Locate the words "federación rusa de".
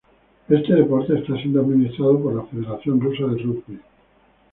2.45-3.37